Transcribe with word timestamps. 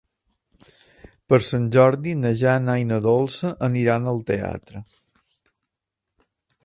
Per 1.33 1.37
Sant 1.47 1.67
Jordi 1.75 2.15
na 2.21 2.31
Jana 2.39 2.77
i 2.85 2.87
na 2.93 2.99
Dolça 3.09 3.53
aniran 3.69 4.09
al 4.15 4.25
teatre. 4.33 4.83